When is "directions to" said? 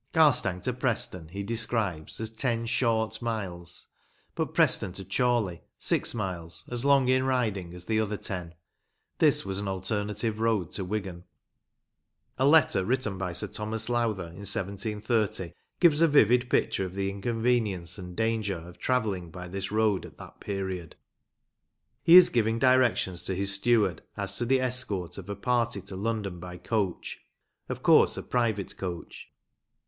22.57-23.35